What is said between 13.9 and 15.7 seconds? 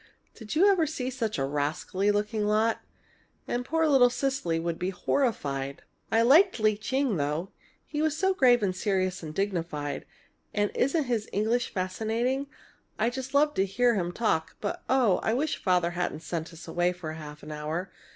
him talk. But oh, I wish